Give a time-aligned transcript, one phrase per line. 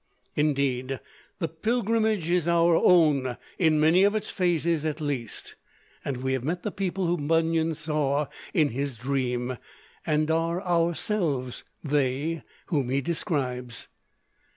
[0.35, 0.99] Indeed,
[1.37, 5.53] the pilgrimage is our own in many of its phases at least,
[6.03, 9.59] and we have met the people whom Bunyan saw in his dream,
[10.03, 13.89] and are ourselves they whom he describes.